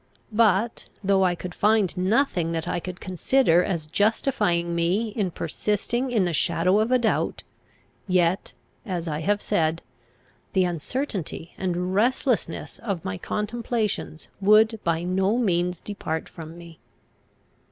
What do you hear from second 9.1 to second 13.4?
have said, the uncertainty and restlessness of my